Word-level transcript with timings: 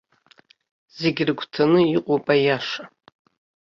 Зегьы 0.97 1.23
рыгәҭаны 1.27 1.81
иҟоуп 1.95 2.25
аиаша. 2.33 2.83